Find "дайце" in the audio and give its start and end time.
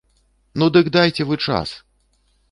0.95-1.27